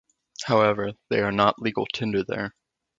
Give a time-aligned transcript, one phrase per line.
[0.45, 2.55] However, they are not legal tender there.